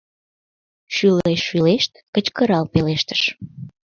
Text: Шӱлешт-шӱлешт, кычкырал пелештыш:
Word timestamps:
Шӱлешт-шӱлешт, 0.95 1.91
кычкырал 2.13 2.65
пелештыш: 2.73 3.21